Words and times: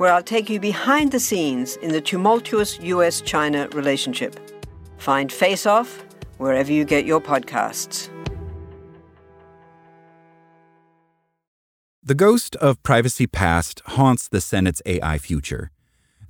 where 0.00 0.10
I'll 0.10 0.22
take 0.22 0.48
you 0.48 0.58
behind 0.58 1.12
the 1.12 1.20
scenes 1.20 1.76
in 1.76 1.92
the 1.92 2.00
tumultuous 2.00 2.80
US 2.80 3.20
China 3.20 3.68
relationship. 3.74 4.40
Find 4.96 5.30
Face 5.30 5.66
Off 5.66 6.06
wherever 6.38 6.72
you 6.72 6.86
get 6.86 7.04
your 7.04 7.20
podcasts. 7.20 8.08
The 12.02 12.14
ghost 12.14 12.56
of 12.56 12.82
privacy 12.82 13.26
past 13.26 13.82
haunts 13.84 14.26
the 14.26 14.40
Senate's 14.40 14.80
AI 14.86 15.18
future. 15.18 15.70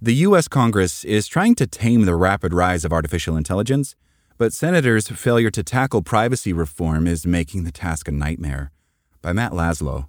The 0.03 0.15
U.S. 0.27 0.49
Congress 0.49 1.05
is 1.05 1.29
trying 1.29 1.55
to 1.55 1.67
tame 1.69 2.07
the 2.07 2.17
rapid 2.17 2.53
rise 2.53 2.85
of 2.85 2.93
artificial 2.93 3.37
intelligence, 3.37 3.95
but 4.37 4.53
senators' 4.53 5.07
failure 5.07 5.51
to 5.53 5.63
tackle 5.63 6.03
privacy 6.03 6.53
reform 6.53 7.07
is 7.07 7.25
making 7.25 7.63
the 7.63 7.71
task 7.71 8.09
a 8.09 8.11
nightmare. 8.11 8.73
By 9.23 9.33
Matt 9.33 9.53
Laslo. 9.53 10.09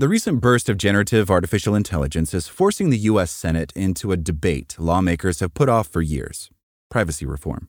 The 0.00 0.08
recent 0.08 0.40
burst 0.40 0.70
of 0.70 0.78
generative 0.78 1.30
artificial 1.30 1.74
intelligence 1.74 2.32
is 2.32 2.48
forcing 2.48 2.88
the 2.88 3.04
U.S. 3.10 3.30
Senate 3.30 3.70
into 3.76 4.12
a 4.12 4.16
debate 4.16 4.76
lawmakers 4.78 5.40
have 5.40 5.52
put 5.52 5.68
off 5.68 5.88
for 5.88 6.00
years 6.00 6.48
privacy 6.88 7.26
reform. 7.26 7.68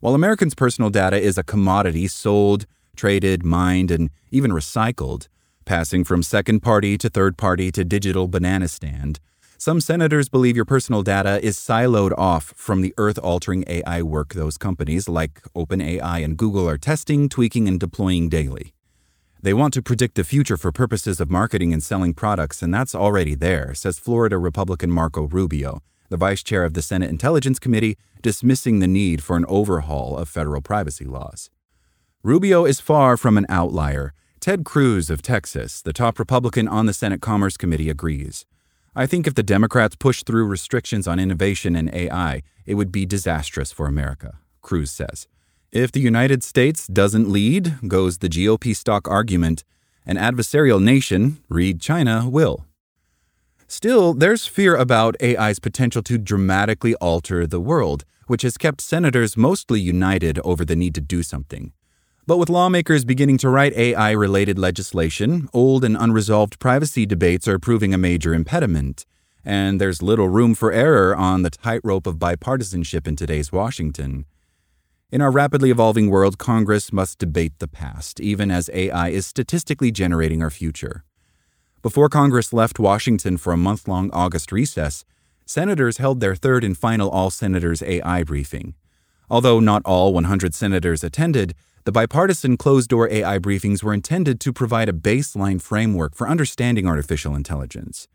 While 0.00 0.14
Americans' 0.14 0.54
personal 0.54 0.90
data 0.90 1.16
is 1.18 1.38
a 1.38 1.42
commodity 1.42 2.08
sold, 2.08 2.66
traded, 2.94 3.42
mined, 3.42 3.90
and 3.90 4.10
even 4.30 4.50
recycled, 4.50 5.28
passing 5.64 6.04
from 6.04 6.22
second 6.22 6.60
party 6.60 6.98
to 6.98 7.08
third 7.08 7.38
party 7.38 7.72
to 7.72 7.86
digital 7.86 8.28
banana 8.28 8.68
stand, 8.68 9.18
some 9.56 9.80
senators 9.80 10.28
believe 10.28 10.56
your 10.56 10.66
personal 10.66 11.02
data 11.02 11.42
is 11.42 11.56
siloed 11.56 12.12
off 12.18 12.52
from 12.54 12.82
the 12.82 12.92
earth 12.98 13.18
altering 13.20 13.64
AI 13.66 14.02
work 14.02 14.34
those 14.34 14.58
companies 14.58 15.08
like 15.08 15.40
OpenAI 15.56 16.22
and 16.22 16.36
Google 16.36 16.68
are 16.68 16.76
testing, 16.76 17.30
tweaking, 17.30 17.66
and 17.66 17.80
deploying 17.80 18.28
daily. 18.28 18.74
They 19.46 19.54
want 19.54 19.74
to 19.74 19.80
predict 19.80 20.16
the 20.16 20.24
future 20.24 20.56
for 20.56 20.72
purposes 20.72 21.20
of 21.20 21.30
marketing 21.30 21.72
and 21.72 21.80
selling 21.80 22.14
products, 22.14 22.62
and 22.62 22.74
that's 22.74 22.96
already 22.96 23.36
there, 23.36 23.74
says 23.74 23.96
Florida 23.96 24.38
Republican 24.38 24.90
Marco 24.90 25.28
Rubio, 25.28 25.84
the 26.08 26.16
vice 26.16 26.42
chair 26.42 26.64
of 26.64 26.74
the 26.74 26.82
Senate 26.82 27.10
Intelligence 27.10 27.60
Committee, 27.60 27.96
dismissing 28.22 28.80
the 28.80 28.88
need 28.88 29.22
for 29.22 29.36
an 29.36 29.44
overhaul 29.46 30.16
of 30.16 30.28
federal 30.28 30.60
privacy 30.62 31.04
laws. 31.04 31.48
Rubio 32.24 32.64
is 32.64 32.80
far 32.80 33.16
from 33.16 33.38
an 33.38 33.46
outlier. 33.48 34.14
Ted 34.40 34.64
Cruz 34.64 35.10
of 35.10 35.22
Texas, 35.22 35.80
the 35.80 35.92
top 35.92 36.18
Republican 36.18 36.66
on 36.66 36.86
the 36.86 36.92
Senate 36.92 37.22
Commerce 37.22 37.56
Committee, 37.56 37.88
agrees. 37.88 38.46
I 38.96 39.06
think 39.06 39.28
if 39.28 39.36
the 39.36 39.44
Democrats 39.44 39.94
push 39.94 40.24
through 40.24 40.46
restrictions 40.46 41.06
on 41.06 41.20
innovation 41.20 41.76
and 41.76 41.88
AI, 41.94 42.42
it 42.64 42.74
would 42.74 42.90
be 42.90 43.06
disastrous 43.06 43.70
for 43.70 43.86
America, 43.86 44.40
Cruz 44.60 44.90
says. 44.90 45.28
If 45.72 45.92
the 45.92 46.00
United 46.00 46.44
States 46.44 46.86
doesn't 46.86 47.28
lead, 47.28 47.76
goes 47.88 48.18
the 48.18 48.28
GOP 48.28 48.74
stock 48.74 49.08
argument, 49.08 49.64
an 50.06 50.16
adversarial 50.16 50.80
nation, 50.80 51.38
read 51.48 51.80
China, 51.80 52.28
will. 52.28 52.64
Still, 53.66 54.14
there's 54.14 54.46
fear 54.46 54.76
about 54.76 55.16
AI's 55.20 55.58
potential 55.58 56.02
to 56.04 56.18
dramatically 56.18 56.94
alter 56.96 57.46
the 57.46 57.60
world, 57.60 58.04
which 58.28 58.42
has 58.42 58.56
kept 58.56 58.80
senators 58.80 59.36
mostly 59.36 59.80
united 59.80 60.38
over 60.44 60.64
the 60.64 60.76
need 60.76 60.94
to 60.94 61.00
do 61.00 61.24
something. 61.24 61.72
But 62.28 62.38
with 62.38 62.48
lawmakers 62.48 63.04
beginning 63.04 63.38
to 63.38 63.48
write 63.48 63.72
AI 63.74 64.12
related 64.12 64.58
legislation, 64.58 65.48
old 65.52 65.84
and 65.84 65.96
unresolved 65.96 66.58
privacy 66.60 67.06
debates 67.06 67.48
are 67.48 67.58
proving 67.58 67.92
a 67.92 67.98
major 67.98 68.34
impediment. 68.34 69.04
And 69.44 69.80
there's 69.80 70.02
little 70.02 70.28
room 70.28 70.54
for 70.54 70.72
error 70.72 71.14
on 71.14 71.42
the 71.42 71.50
tightrope 71.50 72.06
of 72.06 72.16
bipartisanship 72.16 73.06
in 73.06 73.14
today's 73.14 73.52
Washington. 73.52 74.26
In 75.08 75.20
our 75.20 75.30
rapidly 75.30 75.70
evolving 75.70 76.10
world, 76.10 76.36
Congress 76.36 76.92
must 76.92 77.20
debate 77.20 77.60
the 77.60 77.68
past, 77.68 78.18
even 78.18 78.50
as 78.50 78.68
AI 78.74 79.10
is 79.10 79.24
statistically 79.24 79.92
generating 79.92 80.42
our 80.42 80.50
future. 80.50 81.04
Before 81.80 82.08
Congress 82.08 82.52
left 82.52 82.80
Washington 82.80 83.36
for 83.36 83.52
a 83.52 83.56
month 83.56 83.86
long 83.86 84.10
August 84.10 84.50
recess, 84.50 85.04
senators 85.44 85.98
held 85.98 86.18
their 86.18 86.34
third 86.34 86.64
and 86.64 86.76
final 86.76 87.08
all 87.08 87.30
senators 87.30 87.84
AI 87.84 88.24
briefing. 88.24 88.74
Although 89.30 89.60
not 89.60 89.82
all 89.84 90.12
100 90.12 90.56
senators 90.56 91.04
attended, 91.04 91.54
the 91.84 91.92
bipartisan 91.92 92.56
closed 92.56 92.90
door 92.90 93.08
AI 93.08 93.38
briefings 93.38 93.84
were 93.84 93.94
intended 93.94 94.40
to 94.40 94.52
provide 94.52 94.88
a 94.88 94.92
baseline 94.92 95.62
framework 95.62 96.16
for 96.16 96.28
understanding 96.28 96.88
artificial 96.88 97.36
intelligence. 97.36 98.08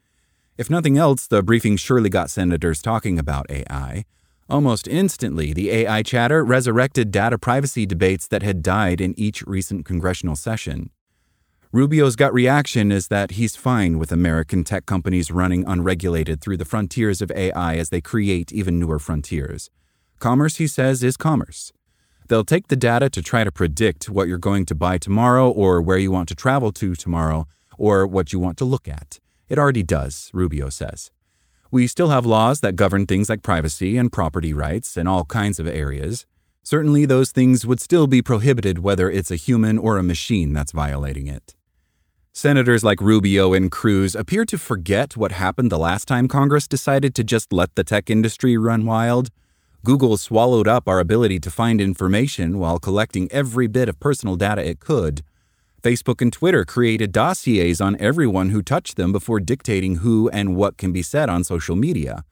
If 0.58 0.70
nothing 0.70 0.98
else, 0.98 1.26
the 1.26 1.42
briefing 1.42 1.78
surely 1.78 2.10
got 2.10 2.30
senators 2.30 2.82
talking 2.82 3.18
about 3.18 3.50
AI. 3.50 4.04
Almost 4.52 4.86
instantly, 4.90 5.54
the 5.54 5.72
AI 5.72 6.04
chatter 6.04 6.44
resurrected 6.44 7.10
data 7.10 7.38
privacy 7.38 7.86
debates 7.86 8.28
that 8.28 8.44
had 8.44 8.62
died 8.62 9.00
in 9.00 9.18
each 9.18 9.42
recent 9.44 9.86
congressional 9.86 10.36
session. 10.36 10.90
Rubio's 11.72 12.18
gut 12.18 12.34
reaction 12.34 12.92
is 12.92 13.08
that 13.08 13.32
he's 13.32 13.56
fine 13.56 13.98
with 13.98 14.12
American 14.12 14.66
tech 14.66 14.86
companies 14.86 15.32
running 15.32 15.64
unregulated 15.66 16.42
through 16.42 16.58
the 16.58 16.66
frontiers 16.66 17.22
of 17.22 17.32
AI 17.32 17.78
as 17.78 17.92
they 17.92 18.02
create 18.02 18.52
even 18.52 18.78
newer 18.78 19.00
frontiers. 19.00 19.70
Commerce, 20.20 20.58
he 20.58 20.68
says, 20.68 21.02
is 21.02 21.16
commerce. 21.16 21.72
They'll 22.28 22.44
take 22.44 22.68
the 22.68 22.76
data 22.76 23.10
to 23.10 23.22
try 23.22 23.46
to 23.46 23.54
predict 23.54 24.10
what 24.10 24.28
you're 24.28 24.38
going 24.38 24.66
to 24.66 24.76
buy 24.76 24.98
tomorrow 24.98 25.50
or 25.50 25.82
where 25.82 25.98
you 25.98 26.12
want 26.12 26.28
to 26.28 26.36
travel 26.36 26.74
to 26.74 26.94
tomorrow 26.94 27.48
or 27.78 28.06
what 28.06 28.34
you 28.34 28.40
want 28.40 28.58
to 28.58 28.66
look 28.66 28.90
at. 28.90 29.22
It 29.48 29.58
already 29.58 29.84
does, 29.84 30.30
Rubio 30.34 30.68
says. 30.68 31.10
We 31.74 31.88
still 31.88 32.10
have 32.10 32.26
laws 32.26 32.60
that 32.60 32.76
govern 32.76 33.06
things 33.06 33.30
like 33.30 33.44
privacy 33.44 33.96
and 33.96 34.12
property 34.12 34.54
rights 34.54 34.98
in 34.98 35.08
all 35.08 35.24
kinds 35.24 35.58
of 35.58 35.68
areas. 35.68 36.26
Certainly, 36.64 37.06
those 37.06 37.32
things 37.32 37.66
would 37.66 37.80
still 37.80 38.08
be 38.08 38.22
prohibited 38.22 38.80
whether 38.80 39.10
it's 39.10 39.32
a 39.32 39.38
human 39.38 39.78
or 39.78 39.98
a 39.98 40.04
machine 40.04 40.52
that's 40.52 40.74
violating 40.74 41.28
it. 41.28 41.56
Senators 42.34 42.84
like 42.84 43.00
Rubio 43.00 43.54
and 43.54 43.72
Cruz 43.72 44.16
appear 44.16 44.44
to 44.46 44.58
forget 44.58 45.16
what 45.16 45.32
happened 45.32 45.72
the 45.72 45.80
last 45.80 46.10
time 46.10 46.28
Congress 46.28 46.68
decided 46.68 47.16
to 47.16 47.24
just 47.24 47.54
let 47.54 47.74
the 47.76 47.86
tech 47.86 48.10
industry 48.10 48.58
run 48.58 48.86
wild. 48.86 49.30
Google 49.86 50.18
swallowed 50.18 50.68
up 50.68 50.90
our 50.90 51.00
ability 51.00 51.40
to 51.40 51.50
find 51.50 51.80
information 51.80 52.60
while 52.60 52.80
collecting 52.80 53.32
every 53.32 53.68
bit 53.68 53.88
of 53.88 53.98
personal 54.02 54.36
data 54.36 54.62
it 54.62 54.82
could. 54.82 55.24
Facebook 55.82 56.22
and 56.22 56.32
Twitter 56.32 56.64
created 56.64 57.12
dossiers 57.12 57.82
on 57.82 57.98
everyone 58.00 58.50
who 58.50 58.62
touched 58.62 58.98
them 58.98 59.12
before 59.12 59.40
dictating 59.40 59.96
who 59.98 60.30
and 60.30 60.56
what 60.56 60.78
can 60.78 60.92
be 60.92 61.02
said 61.02 61.28
on 61.28 61.44
social 61.44 61.76
media. 61.76 62.24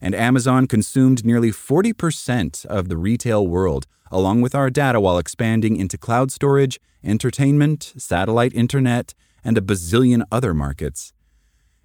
And 0.00 0.14
Amazon 0.14 0.66
consumed 0.68 1.24
nearly 1.24 1.50
40% 1.50 2.64
of 2.66 2.88
the 2.88 2.96
retail 2.96 3.46
world, 3.46 3.86
along 4.12 4.42
with 4.42 4.54
our 4.54 4.70
data, 4.70 5.00
while 5.00 5.18
expanding 5.18 5.76
into 5.76 5.98
cloud 5.98 6.30
storage, 6.30 6.78
entertainment, 7.02 7.94
satellite 7.96 8.54
internet, 8.54 9.12
and 9.42 9.58
a 9.58 9.60
bazillion 9.60 10.22
other 10.30 10.54
markets. 10.54 11.12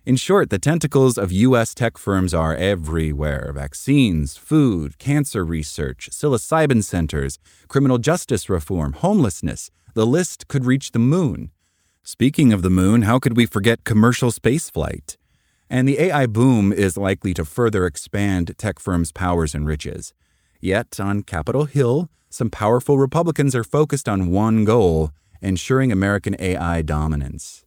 In 0.05 0.15
short, 0.15 0.49
the 0.49 0.59
tentacles 0.59 1.17
of 1.17 1.31
U.S. 1.31 1.73
tech 1.73 1.97
firms 1.97 2.33
are 2.33 2.55
everywhere 2.55 3.51
vaccines, 3.53 4.37
food, 4.37 4.97
cancer 4.97 5.43
research, 5.43 6.09
psilocybin 6.11 6.83
centers, 6.83 7.37
criminal 7.67 7.97
justice 7.97 8.49
reform, 8.49 8.93
homelessness. 8.93 9.69
The 9.93 10.05
list 10.05 10.47
could 10.47 10.65
reach 10.65 10.91
the 10.91 10.99
moon. 10.99 11.51
Speaking 12.01 12.53
of 12.53 12.61
the 12.61 12.69
moon, 12.69 13.01
how 13.01 13.19
could 13.19 13.35
we 13.35 13.45
forget 13.45 13.83
commercial 13.83 14.31
spaceflight? 14.31 15.17
And 15.69 15.87
the 15.87 15.99
AI 15.99 16.25
boom 16.27 16.71
is 16.71 16.97
likely 16.97 17.33
to 17.33 17.43
further 17.43 17.85
expand 17.85 18.55
tech 18.57 18.79
firms' 18.79 19.11
powers 19.11 19.53
and 19.53 19.67
riches. 19.67 20.13
Yet, 20.61 20.99
on 20.99 21.23
Capitol 21.23 21.65
Hill, 21.65 22.09
some 22.29 22.49
powerful 22.49 22.97
Republicans 22.97 23.53
are 23.53 23.65
focused 23.65 24.07
on 24.07 24.31
one 24.31 24.63
goal 24.63 25.11
ensuring 25.41 25.91
American 25.91 26.35
AI 26.39 26.81
dominance. 26.81 27.65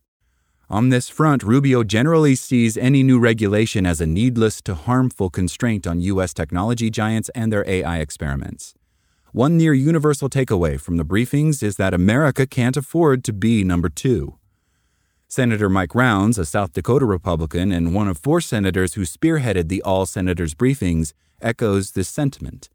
On 0.73 0.89
this 0.89 1.11
front, 1.11 1.43
Rubio 1.43 1.85
generally 1.85 2.35
sees 2.35 2.79
any 2.79 3.03
new 3.03 3.19
regulation 3.19 3.85
as 3.85 4.01
a 4.01 4.07
needless 4.07 4.63
to 4.63 4.75
harmful 4.75 5.29
constraint 5.29 5.87
on 5.87 6.01
U.S. 6.01 6.33
technology 6.33 6.89
giants 6.89 7.29
and 7.35 7.53
their 7.53 7.63
AI 7.69 7.99
experiments. 7.99 8.73
One 9.33 9.59
near 9.59 9.75
universal 9.75 10.31
takeaway 10.31 10.81
from 10.81 10.97
the 10.97 11.05
briefings 11.05 11.63
is 11.63 11.77
that 11.77 11.93
America 11.93 12.47
can't 12.47 12.79
afford 12.79 13.23
to 13.25 13.35
be 13.35 13.63
number 13.65 13.91
two. 13.91 14.39
Senator 15.29 15.69
Mike 15.69 15.95
Rounds, 15.95 16.39
a 16.39 16.47
South 16.47 16.73
Dakota 16.73 17.05
Republican 17.05 17.71
and 17.71 17.95
one 17.95 18.09
of 18.09 18.17
four 18.17 18.41
senators 18.41 18.95
who 18.95 19.03
spearheaded 19.03 19.69
the 19.69 19.83
all 19.83 20.07
senators 20.07 20.55
briefings, 20.55 21.13
echoes 21.43 21.91
this 21.91 22.09
sentiment. 22.09 22.71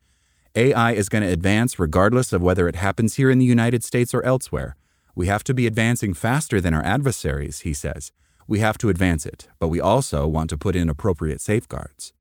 AI 0.53 0.91
is 0.91 1.09
going 1.09 1.23
to 1.23 1.33
advance 1.33 1.79
regardless 1.79 2.31
of 2.31 2.43
whether 2.43 2.67
it 2.67 2.75
happens 2.75 3.15
here 3.15 3.31
in 3.31 3.39
the 3.39 3.45
United 3.45 3.83
States 3.83 4.13
or 4.13 4.23
elsewhere. 4.23 4.75
We 5.17 5.25
have 5.25 5.43
to 5.45 5.55
be 5.55 5.65
advancing 5.65 6.13
faster 6.13 6.61
than 6.61 6.75
our 6.75 6.85
adversaries, 6.85 7.61
he 7.61 7.73
says. 7.73 8.11
We 8.47 8.59
have 8.59 8.77
to 8.77 8.89
advance 8.89 9.25
it, 9.25 9.47
but 9.57 9.69
we 9.69 9.81
also 9.81 10.27
want 10.27 10.51
to 10.51 10.59
put 10.59 10.75
in 10.75 10.89
appropriate 10.89 11.41
safeguards. 11.41 12.13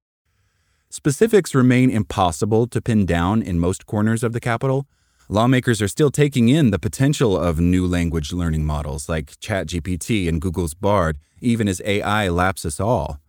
Specifics 0.89 1.55
remain 1.55 1.91
impossible 1.91 2.67
to 2.69 2.81
pin 2.81 3.05
down 3.05 3.43
in 3.43 3.59
most 3.59 3.85
corners 3.85 4.25
of 4.25 4.33
the 4.33 4.41
Capitol. 4.41 4.87
Lawmakers 5.29 5.83
are 5.83 5.89
still 5.89 6.11
taking 6.11 6.49
in 6.49 6.71
the 6.71 6.79
potential 6.79 7.37
of 7.37 7.61
new 7.61 7.87
language 7.87 8.33
learning 8.33 8.65
models 8.65 9.11
like 9.11 9.39
ChatGPT 9.41 10.27
and 10.27 10.41
Google's 10.41 10.73
Bard, 10.73 11.19
even 11.43 11.69
as 11.69 11.83
AI 11.85 12.31
laps 12.31 12.65
us 12.65 12.81
all. 12.81 13.21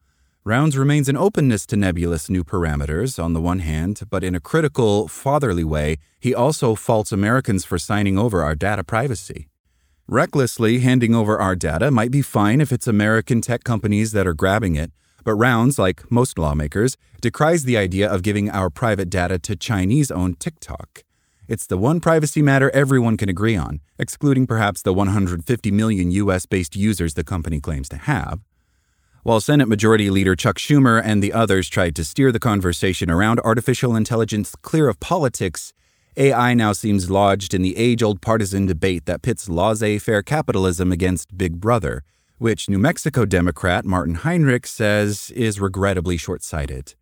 Rounds 0.45 0.77
remains 0.77 1.09
an 1.09 1.17
openness 1.17 1.65
to 1.65 1.75
nebulous 1.75 2.29
new 2.29 2.45
parameters 2.45 3.21
on 3.21 3.33
the 3.33 3.41
one 3.41 3.59
hand, 3.59 4.03
but 4.09 4.23
in 4.23 4.33
a 4.33 4.39
critical, 4.39 5.09
fatherly 5.09 5.65
way, 5.65 5.97
he 6.21 6.33
also 6.33 6.73
faults 6.73 7.11
Americans 7.11 7.65
for 7.65 7.77
signing 7.77 8.17
over 8.17 8.41
our 8.41 8.55
data 8.55 8.81
privacy. 8.81 9.49
Recklessly 10.09 10.79
handing 10.79 11.13
over 11.13 11.37
our 11.37 11.53
data 11.53 11.91
might 11.91 12.11
be 12.11 12.21
fine 12.21 12.61
if 12.61 12.71
it's 12.71 12.87
American 12.87 13.41
tech 13.41 13.65
companies 13.65 14.13
that 14.13 14.25
are 14.25 14.33
grabbing 14.33 14.77
it, 14.77 14.93
but 15.25 15.35
Rounds, 15.35 15.77
like 15.77 16.09
most 16.09 16.39
lawmakers, 16.39 16.95
decries 17.19 17.65
the 17.65 17.75
idea 17.75 18.09
of 18.09 18.23
giving 18.23 18.49
our 18.49 18.69
private 18.69 19.09
data 19.09 19.37
to 19.39 19.57
Chinese 19.57 20.09
owned 20.09 20.39
TikTok. 20.39 21.03
It's 21.49 21.67
the 21.67 21.77
one 21.77 21.99
privacy 21.99 22.41
matter 22.41 22.69
everyone 22.69 23.17
can 23.17 23.27
agree 23.27 23.57
on, 23.57 23.81
excluding 23.99 24.47
perhaps 24.47 24.81
the 24.81 24.93
150 24.93 25.71
million 25.71 26.09
US 26.11 26.45
based 26.45 26.77
users 26.77 27.15
the 27.15 27.25
company 27.25 27.59
claims 27.59 27.89
to 27.89 27.97
have. 27.97 28.39
While 29.23 29.41
Senate 29.41 29.67
Majority 29.67 30.09
Leader 30.09 30.37
Chuck 30.37 30.55
Schumer 30.55 31.01
and 31.03 31.21
the 31.21 31.33
others 31.33 31.67
tried 31.67 31.97
to 31.97 32.05
steer 32.05 32.31
the 32.31 32.39
conversation 32.39 33.11
around 33.11 33.41
artificial 33.41 33.93
intelligence 33.93 34.55
clear 34.61 34.87
of 34.87 35.01
politics, 35.01 35.73
AI 36.19 36.55
now 36.55 36.73
seems 36.73 37.11
lodged 37.11 37.53
in 37.53 37.61
the 37.61 37.77
age 37.77 38.01
old 38.01 38.21
partisan 38.23 38.65
debate 38.65 39.05
that 39.05 39.21
pits 39.21 39.47
laissez 39.47 39.99
faire 39.99 40.23
capitalism 40.23 40.91
against 40.91 41.37
Big 41.37 41.61
Brother, 41.61 42.03
which 42.39 42.67
New 42.67 42.79
Mexico 42.79 43.23
Democrat 43.23 43.85
Martin 43.85 44.15
Heinrich 44.15 44.65
says 44.65 45.29
is 45.35 45.59
regrettably 45.59 46.17
short 46.17 46.41
sighted. 46.41 46.95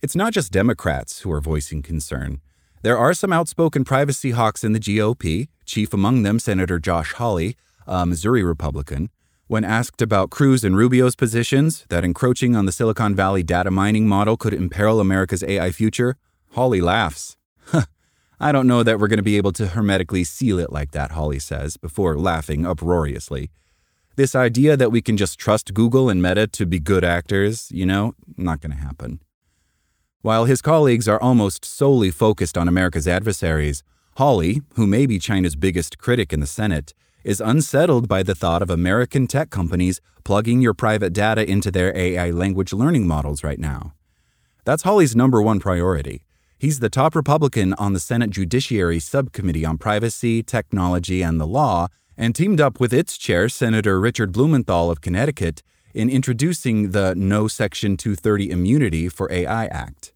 It's 0.00 0.16
not 0.16 0.32
just 0.32 0.52
Democrats 0.52 1.20
who 1.20 1.30
are 1.32 1.42
voicing 1.42 1.82
concern. 1.82 2.40
There 2.80 2.96
are 2.96 3.12
some 3.12 3.30
outspoken 3.30 3.84
privacy 3.84 4.30
hawks 4.30 4.64
in 4.64 4.72
the 4.72 4.80
GOP, 4.80 5.48
chief 5.66 5.92
among 5.92 6.22
them 6.22 6.38
Senator 6.38 6.78
Josh 6.78 7.12
Hawley, 7.12 7.58
a 7.86 8.06
Missouri 8.06 8.42
Republican. 8.42 9.10
When 9.48 9.64
asked 9.64 10.00
about 10.00 10.30
Cruz 10.30 10.64
and 10.64 10.78
Rubio's 10.78 11.14
positions 11.14 11.84
that 11.90 12.04
encroaching 12.04 12.56
on 12.56 12.64
the 12.64 12.72
Silicon 12.72 13.14
Valley 13.14 13.42
data 13.42 13.70
mining 13.70 14.08
model 14.08 14.38
could 14.38 14.54
imperil 14.54 14.98
America's 14.98 15.44
AI 15.44 15.72
future, 15.72 16.16
Hawley 16.52 16.80
laughs. 16.80 17.36
I 18.38 18.52
don't 18.52 18.66
know 18.66 18.82
that 18.82 19.00
we're 19.00 19.08
going 19.08 19.16
to 19.16 19.22
be 19.22 19.38
able 19.38 19.52
to 19.52 19.68
hermetically 19.68 20.22
seal 20.22 20.58
it 20.58 20.70
like 20.70 20.90
that, 20.90 21.12
Hawley 21.12 21.38
says, 21.38 21.78
before 21.78 22.18
laughing 22.18 22.66
uproariously. 22.66 23.50
This 24.16 24.34
idea 24.34 24.76
that 24.76 24.92
we 24.92 25.00
can 25.00 25.16
just 25.16 25.38
trust 25.38 25.72
Google 25.72 26.10
and 26.10 26.22
Meta 26.22 26.46
to 26.46 26.66
be 26.66 26.78
good 26.78 27.02
actors, 27.02 27.70
you 27.70 27.86
know, 27.86 28.14
not 28.36 28.60
going 28.60 28.72
to 28.72 28.82
happen. 28.82 29.20
While 30.20 30.44
his 30.44 30.60
colleagues 30.60 31.08
are 31.08 31.20
almost 31.20 31.64
solely 31.64 32.10
focused 32.10 32.58
on 32.58 32.68
America's 32.68 33.08
adversaries, 33.08 33.82
Hawley, 34.16 34.60
who 34.74 34.86
may 34.86 35.06
be 35.06 35.18
China's 35.18 35.56
biggest 35.56 35.96
critic 35.96 36.32
in 36.32 36.40
the 36.40 36.46
Senate, 36.46 36.92
is 37.24 37.40
unsettled 37.40 38.06
by 38.06 38.22
the 38.22 38.34
thought 38.34 38.60
of 38.60 38.68
American 38.68 39.26
tech 39.26 39.48
companies 39.48 40.00
plugging 40.24 40.60
your 40.60 40.74
private 40.74 41.12
data 41.14 41.48
into 41.48 41.70
their 41.70 41.96
AI 41.96 42.30
language 42.30 42.72
learning 42.72 43.06
models 43.06 43.42
right 43.42 43.58
now. 43.58 43.94
That's 44.64 44.82
Hawley's 44.82 45.16
number 45.16 45.40
one 45.40 45.58
priority 45.58 46.25
He's 46.58 46.80
the 46.80 46.88
top 46.88 47.14
Republican 47.14 47.74
on 47.74 47.92
the 47.92 48.00
Senate 48.00 48.30
Judiciary 48.30 48.98
Subcommittee 48.98 49.66
on 49.66 49.76
Privacy, 49.76 50.42
Technology, 50.42 51.20
and 51.20 51.38
the 51.38 51.46
Law, 51.46 51.88
and 52.16 52.34
teamed 52.34 52.62
up 52.62 52.80
with 52.80 52.94
its 52.94 53.18
chair, 53.18 53.50
Senator 53.50 54.00
Richard 54.00 54.32
Blumenthal 54.32 54.90
of 54.90 55.02
Connecticut, 55.02 55.62
in 55.92 56.08
introducing 56.08 56.92
the 56.92 57.14
No 57.14 57.46
Section 57.46 57.98
230 57.98 58.50
Immunity 58.50 59.10
for 59.10 59.30
AI 59.30 59.66
Act. 59.66 60.14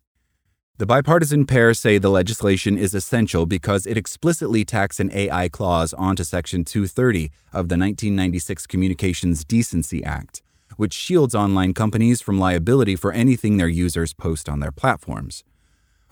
The 0.79 0.87
bipartisan 0.87 1.45
pair 1.45 1.75
say 1.75 1.99
the 1.99 2.09
legislation 2.09 2.79
is 2.79 2.95
essential 2.95 3.45
because 3.45 3.87
it 3.87 3.99
explicitly 3.99 4.65
tacks 4.65 4.99
an 4.99 5.11
AI 5.13 5.51
clause 5.51 5.93
onto 5.93 6.25
Section 6.25 6.65
230 6.65 7.25
of 7.53 7.69
the 7.69 7.77
1996 7.77 8.67
Communications 8.67 9.45
Decency 9.45 10.03
Act, 10.03 10.41
which 10.79 10.95
shields 10.95 11.35
online 11.35 11.75
companies 11.75 12.23
from 12.23 12.39
liability 12.39 12.97
for 12.97 13.13
anything 13.13 13.59
their 13.59 13.69
users 13.69 14.15
post 14.15 14.49
on 14.49 14.61
their 14.61 14.73
platforms. 14.73 15.45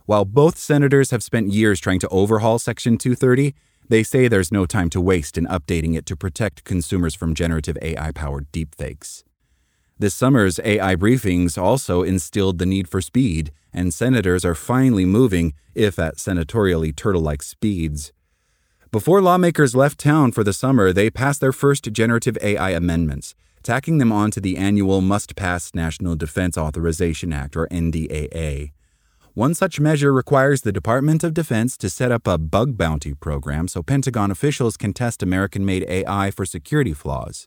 While 0.09 0.25
both 0.25 0.57
senators 0.57 1.11
have 1.11 1.23
spent 1.23 1.53
years 1.53 1.79
trying 1.79 1.99
to 1.99 2.09
overhaul 2.09 2.59
Section 2.59 2.97
230, 2.97 3.55
they 3.91 4.03
say 4.03 4.27
there's 4.27 4.51
no 4.51 4.65
time 4.65 4.89
to 4.89 5.03
waste 5.03 5.37
in 5.37 5.45
updating 5.49 5.99
it 5.99 6.07
to 6.07 6.17
protect 6.17 6.65
consumers 6.65 7.15
from 7.15 7.35
generative 7.35 7.77
AI 7.83 8.11
powered 8.13 8.51
deepfakes. 8.51 9.23
This 9.99 10.15
summer's 10.15 10.59
AI 10.65 10.97
briefings 10.97 11.59
also 11.59 12.03
instilled 12.03 12.57
the 12.57 12.65
need 12.65 12.89
for 12.89 13.03
speed, 13.03 13.53
and 13.71 13.93
senators 13.93 14.47
are 14.47 14.55
finally 14.55 15.05
moving, 15.05 15.53
if 15.75 15.99
at 15.99 16.17
senatorially 16.17 16.97
turtle 16.97 17.21
like 17.21 17.43
speeds. 17.43 18.15
Before 18.91 19.21
lawmakers 19.21 19.77
left 19.77 20.01
town 20.01 20.33
for 20.33 20.43
the 20.43 20.55
summer, 20.55 20.91
they 20.91 21.11
passed 21.11 21.43
their 21.43 21.53
first 21.53 21.93
generative 21.93 22.39
AI 22.41 22.71
amendments, 22.71 23.35
tacking 23.63 23.99
them 23.99 24.13
onto 24.13 24.41
the 24.41 24.57
annual 24.57 25.03
Must 25.03 25.37
Pass 25.37 25.75
National 25.75 26.17
Defense 26.17 26.57
Authorization 26.57 27.31
Act, 27.31 27.59
or 27.59 27.69
NDAA. 27.69 28.73
One 29.39 29.55
such 29.55 29.79
measure 29.79 30.13
requires 30.13 30.63
the 30.63 30.73
Department 30.73 31.23
of 31.23 31.33
Defense 31.33 31.77
to 31.77 31.89
set 31.89 32.11
up 32.11 32.27
a 32.27 32.39
bug 32.39 32.77
bounty 32.77 33.15
program 33.15 33.69
so 33.69 33.85
Pentagon 33.85 34.33
officials 34.33 34.77
can 34.77 34.93
test 34.93 35.23
American 35.23 35.65
made 35.65 35.85
AI 35.89 36.33
for 36.33 36.45
security 36.45 36.93
flaws. 36.93 37.47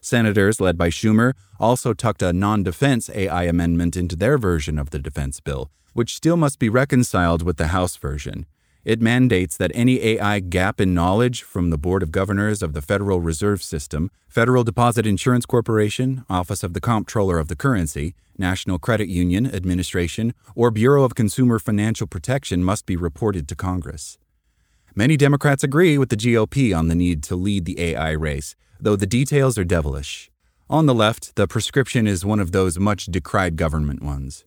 Senators, 0.00 0.60
led 0.60 0.78
by 0.78 0.90
Schumer, 0.90 1.32
also 1.58 1.92
tucked 1.92 2.22
a 2.22 2.32
non 2.32 2.62
defense 2.62 3.10
AI 3.12 3.42
amendment 3.42 3.96
into 3.96 4.14
their 4.14 4.38
version 4.38 4.78
of 4.78 4.90
the 4.90 5.00
defense 5.00 5.40
bill, 5.40 5.72
which 5.92 6.14
still 6.14 6.36
must 6.36 6.60
be 6.60 6.68
reconciled 6.68 7.42
with 7.42 7.56
the 7.56 7.74
House 7.74 7.96
version. 7.96 8.46
It 8.88 9.02
mandates 9.02 9.54
that 9.58 9.70
any 9.74 10.02
AI 10.02 10.40
gap 10.40 10.80
in 10.80 10.94
knowledge 10.94 11.42
from 11.42 11.68
the 11.68 11.76
Board 11.76 12.02
of 12.02 12.10
Governors 12.10 12.62
of 12.62 12.72
the 12.72 12.80
Federal 12.80 13.20
Reserve 13.20 13.62
System, 13.62 14.10
Federal 14.30 14.64
Deposit 14.64 15.04
Insurance 15.04 15.44
Corporation, 15.44 16.24
Office 16.30 16.62
of 16.62 16.72
the 16.72 16.80
Comptroller 16.80 17.38
of 17.38 17.48
the 17.48 17.54
Currency, 17.54 18.14
National 18.38 18.78
Credit 18.78 19.06
Union 19.06 19.44
Administration, 19.44 20.32
or 20.54 20.70
Bureau 20.70 21.04
of 21.04 21.14
Consumer 21.14 21.58
Financial 21.58 22.06
Protection 22.06 22.64
must 22.64 22.86
be 22.86 22.96
reported 22.96 23.46
to 23.48 23.54
Congress. 23.54 24.16
Many 24.94 25.18
Democrats 25.18 25.62
agree 25.62 25.98
with 25.98 26.08
the 26.08 26.16
GOP 26.16 26.74
on 26.74 26.88
the 26.88 26.94
need 26.94 27.22
to 27.24 27.36
lead 27.36 27.66
the 27.66 27.78
AI 27.78 28.12
race, 28.12 28.56
though 28.80 28.96
the 28.96 29.06
details 29.06 29.58
are 29.58 29.64
devilish. 29.64 30.30
On 30.70 30.86
the 30.86 30.94
left, 30.94 31.36
the 31.36 31.46
prescription 31.46 32.06
is 32.06 32.24
one 32.24 32.40
of 32.40 32.52
those 32.52 32.78
much 32.78 33.04
decried 33.04 33.56
government 33.56 34.02
ones. 34.02 34.46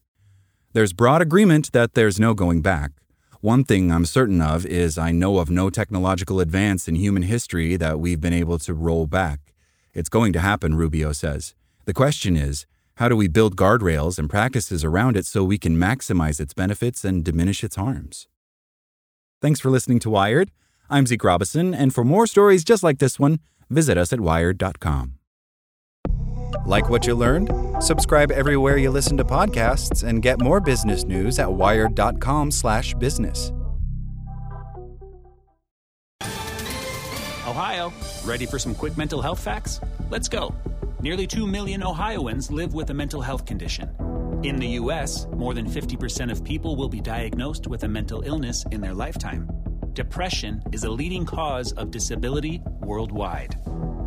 There's 0.74 0.94
broad 0.94 1.22
agreement 1.22 1.74
that 1.74 1.94
there's 1.94 2.20
no 2.20 2.34
going 2.34 2.64
back. 2.64 2.94
One 3.42 3.64
thing 3.64 3.92
I'm 3.92 4.06
certain 4.06 4.40
of 4.40 4.68
is 4.68 5.00
I 5.00 5.12
know 5.12 5.40
of 5.40 5.50
no 5.50 5.72
technological 5.72 6.40
advance 6.40 6.88
in 6.88 6.94
human 6.94 7.24
history 7.24 7.76
that 7.76 8.00
we've 8.00 8.22
been 8.22 8.34
able 8.34 8.60
to 8.60 8.74
roll 8.76 9.08
back. 9.08 9.56
It's 9.96 10.10
going 10.10 10.32
to 10.34 10.40
happen, 10.40 10.76
Rubio 10.76 11.12
says. 11.12 11.56
The 11.86 11.94
question 11.94 12.38
is, 12.38 12.68
how 12.98 13.10
do 13.10 13.16
we 13.16 13.28
build 13.28 13.58
guardrails 13.58 14.20
and 14.20 14.30
practices 14.30 14.84
around 14.84 15.18
it 15.18 15.26
so 15.26 15.44
we 15.44 15.58
can 15.58 15.76
maximize 15.76 16.40
its 16.40 16.54
benefits 16.54 17.04
and 17.04 17.24
diminish 17.24 17.64
its 17.64 17.78
harms? 17.78 18.28
Thanks 19.42 19.60
for 19.60 19.72
listening 19.72 19.98
to 20.02 20.12
Wired. 20.12 20.52
I'm 20.88 21.08
Zeke 21.08 21.24
Robison, 21.24 21.74
and 21.74 21.96
for 21.96 22.04
more 22.04 22.28
stories 22.28 22.64
just 22.64 22.84
like 22.84 23.00
this 23.00 23.18
one, 23.18 23.40
visit 23.72 23.98
us 23.98 24.14
at 24.14 24.20
wired.com. 24.20 25.16
Like 26.66 26.90
what 26.90 27.08
you 27.08 27.16
learned? 27.16 27.50
Subscribe 27.80 28.32
everywhere 28.32 28.78
you 28.78 28.92
listen 28.92 29.18
to 29.18 29.26
podcasts 29.26 30.08
and 30.08 30.22
get 30.22 30.40
more 30.40 30.60
business 30.60 31.04
news 31.04 31.40
at 31.40 31.52
wired.com/business. 31.52 33.52
Ohio, 37.48 37.92
ready 38.24 38.46
for 38.46 38.60
some 38.60 38.74
quick 38.74 38.96
mental 38.96 39.22
health 39.22 39.40
facts? 39.40 39.82
Let's 40.10 40.30
go. 40.30 40.56
Nearly 41.02 41.28
2 41.28 41.46
million 41.46 41.84
Ohioans 41.84 42.50
live 42.50 42.74
with 42.74 42.90
a 42.92 42.94
mental 42.94 43.22
health 43.22 43.46
condition. 43.46 43.90
In 44.44 44.56
the 44.56 44.68
U.S., 44.80 45.28
more 45.36 45.54
than 45.54 45.68
50% 45.68 46.32
of 46.32 46.44
people 46.44 46.76
will 46.76 46.90
be 46.90 47.02
diagnosed 47.02 47.68
with 47.68 47.84
a 47.84 47.88
mental 47.88 48.22
illness 48.22 48.64
in 48.72 48.82
their 48.82 48.94
lifetime. 48.94 49.50
Depression 49.94 50.64
is 50.72 50.84
a 50.84 50.90
leading 50.90 51.26
cause 51.26 51.74
of 51.74 51.92
disability 51.92 52.62
worldwide. 52.82 53.58